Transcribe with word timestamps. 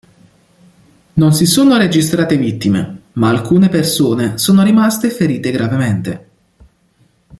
Non 1.13 1.31
si 1.31 1.45
sono 1.45 1.77
registrate 1.77 2.35
vittime 2.35 3.01
ma 3.13 3.29
alcune 3.29 3.69
persone 3.69 4.39
sono 4.39 4.63
rimaste 4.63 5.11
ferite 5.11 5.51
gravemente. 5.51 6.27